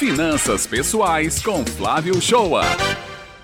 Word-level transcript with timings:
Finanças 0.00 0.66
Pessoais 0.66 1.42
com 1.42 1.62
Flávio 1.62 2.18
Shoa. 2.22 2.62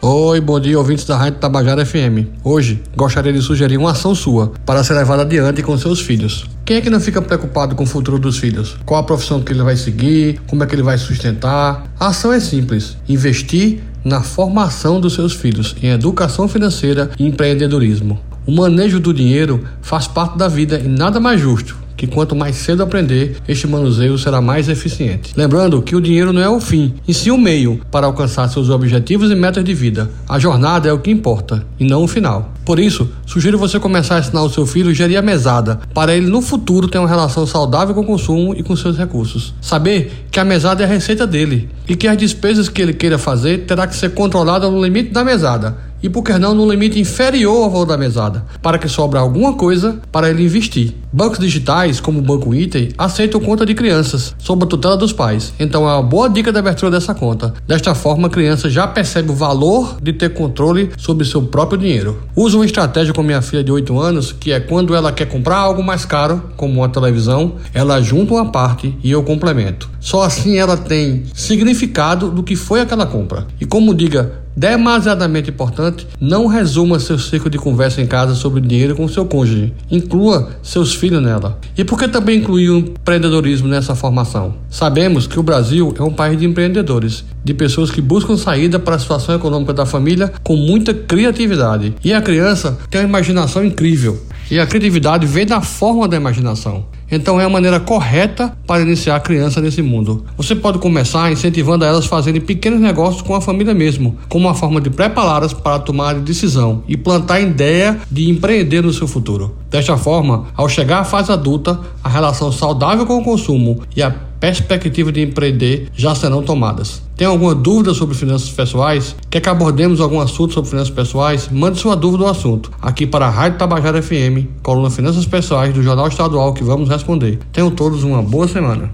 Oi, 0.00 0.40
bom 0.40 0.58
dia, 0.58 0.78
ouvintes 0.78 1.04
da 1.04 1.14
Rádio 1.14 1.38
Tabajara 1.38 1.84
FM. 1.84 2.32
Hoje, 2.42 2.82
gostaria 2.96 3.30
de 3.30 3.42
sugerir 3.42 3.76
uma 3.76 3.90
ação 3.90 4.14
sua 4.14 4.54
para 4.64 4.82
ser 4.82 4.94
levada 4.94 5.20
adiante 5.20 5.62
com 5.62 5.76
seus 5.76 6.00
filhos. 6.00 6.46
Quem 6.64 6.78
é 6.78 6.80
que 6.80 6.88
não 6.88 6.98
fica 6.98 7.20
preocupado 7.20 7.76
com 7.76 7.84
o 7.84 7.86
futuro 7.86 8.18
dos 8.18 8.38
filhos? 8.38 8.74
Qual 8.86 8.98
a 8.98 9.04
profissão 9.04 9.42
que 9.42 9.52
ele 9.52 9.62
vai 9.62 9.76
seguir? 9.76 10.40
Como 10.46 10.64
é 10.64 10.66
que 10.66 10.74
ele 10.74 10.82
vai 10.82 10.96
sustentar? 10.96 11.84
A 12.00 12.06
ação 12.06 12.32
é 12.32 12.40
simples: 12.40 12.96
investir 13.06 13.82
na 14.02 14.22
formação 14.22 14.98
dos 14.98 15.12
seus 15.12 15.34
filhos 15.34 15.76
em 15.82 15.90
educação 15.90 16.48
financeira 16.48 17.10
e 17.18 17.26
empreendedorismo. 17.26 18.18
O 18.46 18.52
manejo 18.52 18.98
do 18.98 19.12
dinheiro 19.12 19.62
faz 19.82 20.06
parte 20.06 20.38
da 20.38 20.48
vida 20.48 20.80
e 20.82 20.88
nada 20.88 21.20
mais 21.20 21.38
justo 21.38 21.84
que 21.96 22.06
quanto 22.06 22.36
mais 22.36 22.56
cedo 22.56 22.82
aprender, 22.82 23.36
este 23.48 23.66
manuseio 23.66 24.18
será 24.18 24.40
mais 24.40 24.68
eficiente. 24.68 25.32
Lembrando 25.36 25.80
que 25.82 25.96
o 25.96 26.00
dinheiro 26.00 26.32
não 26.32 26.42
é 26.42 26.48
o 26.48 26.60
fim, 26.60 26.94
e 27.06 27.14
sim 27.14 27.30
o 27.30 27.38
meio 27.38 27.80
para 27.90 28.06
alcançar 28.06 28.48
seus 28.48 28.68
objetivos 28.68 29.30
e 29.30 29.34
metas 29.34 29.64
de 29.64 29.72
vida. 29.74 30.10
A 30.28 30.38
jornada 30.38 30.88
é 30.88 30.92
o 30.92 30.98
que 30.98 31.10
importa, 31.10 31.64
e 31.78 31.84
não 31.84 32.04
o 32.04 32.08
final. 32.08 32.52
Por 32.64 32.80
isso, 32.80 33.08
sugiro 33.24 33.56
você 33.56 33.78
começar 33.78 34.16
a 34.16 34.18
ensinar 34.18 34.42
o 34.42 34.50
seu 34.50 34.66
filho 34.66 34.90
a 34.90 34.94
gerir 34.94 35.18
a 35.18 35.22
mesada, 35.22 35.78
para 35.94 36.14
ele 36.14 36.26
no 36.26 36.42
futuro 36.42 36.88
ter 36.88 36.98
uma 36.98 37.08
relação 37.08 37.46
saudável 37.46 37.94
com 37.94 38.00
o 38.00 38.06
consumo 38.06 38.54
e 38.54 38.62
com 38.62 38.74
seus 38.74 38.98
recursos. 38.98 39.54
Saber 39.60 40.26
que 40.30 40.40
a 40.40 40.44
mesada 40.44 40.82
é 40.82 40.86
a 40.86 40.88
receita 40.88 41.26
dele 41.26 41.68
e 41.88 41.94
que 41.94 42.08
as 42.08 42.16
despesas 42.16 42.68
que 42.68 42.82
ele 42.82 42.92
queira 42.92 43.18
fazer 43.18 43.66
terá 43.66 43.86
que 43.86 43.94
ser 43.94 44.10
controlada 44.10 44.68
no 44.68 44.84
limite 44.84 45.10
da 45.10 45.24
mesada 45.24 45.86
e 46.02 46.08
por 46.08 46.22
que 46.22 46.38
não 46.38 46.54
no 46.54 46.70
limite 46.70 46.98
inferior 46.98 47.64
ao 47.64 47.70
valor 47.70 47.86
da 47.86 47.96
mesada, 47.98 48.44
para 48.62 48.78
que 48.78 48.88
sobra 48.88 49.20
alguma 49.20 49.54
coisa 49.54 50.00
para 50.10 50.30
ele 50.30 50.44
investir. 50.44 50.94
Bancos 51.12 51.38
digitais, 51.38 52.00
como 52.00 52.18
o 52.18 52.22
Banco 52.22 52.54
Item, 52.54 52.90
aceitam 52.98 53.40
conta 53.40 53.64
de 53.64 53.74
crianças, 53.74 54.34
sob 54.38 54.64
a 54.64 54.66
tutela 54.66 54.96
dos 54.96 55.12
pais, 55.12 55.54
então 55.58 55.88
é 55.88 55.92
uma 55.92 56.02
boa 56.02 56.28
dica 56.28 56.52
da 56.52 56.60
abertura 56.60 56.90
dessa 56.90 57.14
conta. 57.14 57.54
Desta 57.66 57.94
forma, 57.94 58.28
a 58.28 58.30
criança 58.30 58.68
já 58.68 58.86
percebe 58.86 59.30
o 59.30 59.34
valor 59.34 59.96
de 60.02 60.12
ter 60.12 60.34
controle 60.34 60.90
sobre 60.98 61.24
seu 61.24 61.42
próprio 61.42 61.78
dinheiro. 61.78 62.22
Uso 62.34 62.58
uma 62.58 62.66
estratégia 62.66 63.14
com 63.14 63.22
minha 63.22 63.40
filha 63.40 63.64
de 63.64 63.72
8 63.72 63.98
anos, 63.98 64.32
que 64.32 64.52
é 64.52 64.60
quando 64.60 64.94
ela 64.94 65.12
quer 65.12 65.26
comprar 65.26 65.56
algo 65.56 65.82
mais 65.82 66.04
caro, 66.04 66.50
como 66.56 66.80
uma 66.80 66.88
televisão, 66.88 67.54
ela 67.72 68.00
junta 68.00 68.34
uma 68.34 68.50
parte 68.50 68.96
e 69.02 69.10
eu 69.10 69.22
complemento. 69.22 69.88
Só 70.00 70.22
assim 70.22 70.56
ela 70.56 70.76
tem 70.76 71.24
significado 71.34 72.30
do 72.30 72.42
que 72.42 72.54
foi 72.56 72.80
aquela 72.80 73.06
compra. 73.06 73.46
E 73.60 73.64
como 73.64 73.94
diga 73.94 74.45
demasiadamente 74.56 75.50
importante, 75.50 76.06
não 76.18 76.46
resuma 76.46 76.98
seu 76.98 77.18
ciclo 77.18 77.50
de 77.50 77.58
conversa 77.58 78.00
em 78.00 78.06
casa 78.06 78.34
sobre 78.34 78.60
dinheiro 78.60 78.96
com 78.96 79.06
seu 79.06 79.26
cônjuge. 79.26 79.74
Inclua 79.90 80.50
seus 80.62 80.94
filhos 80.94 81.22
nela. 81.22 81.58
E 81.76 81.84
por 81.84 81.98
que 81.98 82.08
também 82.08 82.38
incluir 82.38 82.70
o 82.70 82.78
empreendedorismo 82.78 83.68
nessa 83.68 83.94
formação? 83.94 84.54
Sabemos 84.70 85.26
que 85.26 85.38
o 85.38 85.42
Brasil 85.42 85.94
é 85.98 86.02
um 86.02 86.12
país 86.12 86.38
de 86.38 86.46
empreendedores, 86.46 87.24
de 87.44 87.52
pessoas 87.52 87.90
que 87.90 88.00
buscam 88.00 88.36
saída 88.36 88.78
para 88.78 88.96
a 88.96 88.98
situação 88.98 89.34
econômica 89.34 89.74
da 89.74 89.84
família 89.84 90.32
com 90.42 90.56
muita 90.56 90.94
criatividade. 90.94 91.94
E 92.02 92.14
a 92.14 92.22
criança 92.22 92.78
tem 92.90 93.02
uma 93.02 93.08
imaginação 93.08 93.64
incrível. 93.64 94.18
E 94.48 94.60
a 94.60 94.66
criatividade 94.66 95.26
vem 95.26 95.44
da 95.44 95.60
forma 95.60 96.06
da 96.06 96.16
imaginação. 96.16 96.84
Então 97.10 97.40
é 97.40 97.44
a 97.44 97.48
maneira 97.48 97.80
correta 97.80 98.56
para 98.66 98.82
iniciar 98.82 99.16
a 99.16 99.20
criança 99.20 99.60
nesse 99.60 99.82
mundo. 99.82 100.24
Você 100.36 100.54
pode 100.54 100.78
começar 100.78 101.30
incentivando 101.32 101.84
elas 101.84 102.04
a 102.04 102.08
fazerem 102.08 102.40
pequenos 102.40 102.80
negócios 102.80 103.22
com 103.22 103.34
a 103.34 103.40
família 103.40 103.74
mesmo, 103.74 104.16
como 104.28 104.46
uma 104.46 104.54
forma 104.54 104.80
de 104.80 104.90
prepará-las 104.90 105.52
para 105.52 105.80
tomar 105.80 106.14
decisão 106.14 106.82
e 106.86 106.96
plantar 106.96 107.34
a 107.34 107.40
ideia 107.40 107.98
de 108.10 108.28
empreender 108.30 108.82
no 108.82 108.92
seu 108.92 109.08
futuro. 109.08 109.56
Desta 109.68 109.96
forma, 109.96 110.46
ao 110.56 110.68
chegar 110.68 111.00
à 111.00 111.04
fase 111.04 111.32
adulta, 111.32 111.80
a 112.02 112.08
relação 112.08 112.52
saudável 112.52 113.04
com 113.04 113.18
o 113.18 113.24
consumo 113.24 113.82
e 113.96 114.02
a 114.02 114.10
perspectiva 114.40 115.10
de 115.12 115.22
empreender 115.22 115.88
já 115.94 116.14
serão 116.14 116.42
tomadas. 116.42 117.02
Tem 117.16 117.26
alguma 117.26 117.54
dúvida 117.54 117.94
sobre 117.94 118.14
finanças 118.14 118.50
pessoais? 118.50 119.16
Quer 119.30 119.40
que 119.40 119.48
abordemos 119.48 120.00
algum 120.00 120.20
assunto 120.20 120.52
sobre 120.52 120.68
finanças 120.68 120.92
pessoais? 120.92 121.48
Mande 121.50 121.78
sua 121.78 121.96
dúvida 121.96 122.24
ou 122.24 122.30
assunto 122.30 122.70
aqui 122.80 123.06
para 123.06 123.26
a 123.26 123.30
Rádio 123.30 123.58
Tabajara 123.58 124.02
FM, 124.02 124.46
coluna 124.62 124.90
Finanças 124.90 125.24
Pessoais 125.24 125.72
do 125.72 125.82
Jornal 125.82 126.08
Estadual 126.08 126.52
que 126.52 126.62
vamos 126.62 126.88
responder. 126.88 127.38
Tenham 127.52 127.70
todos 127.70 128.04
uma 128.04 128.22
boa 128.22 128.46
semana. 128.46 128.90